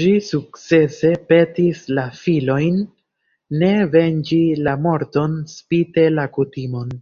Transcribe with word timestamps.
Ŝi 0.00 0.10
sukcese 0.26 1.08
petis 1.30 1.80
la 1.98 2.04
filojn 2.18 2.78
ne 3.62 3.72
venĝi 3.96 4.40
la 4.68 4.76
morton 4.86 5.36
spite 5.56 6.08
la 6.20 6.28
kutimon. 6.38 6.94